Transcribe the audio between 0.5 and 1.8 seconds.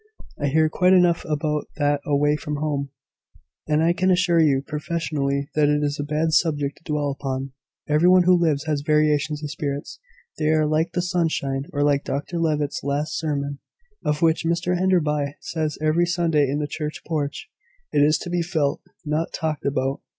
quite enough about